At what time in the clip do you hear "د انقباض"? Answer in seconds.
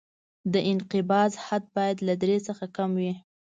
0.53-1.31